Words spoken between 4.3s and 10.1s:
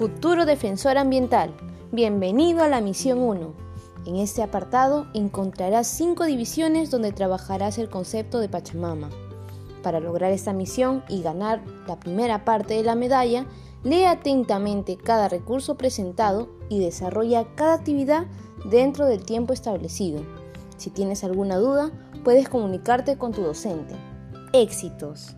apartado encontrarás cinco divisiones donde trabajarás el concepto de Pachamama. Para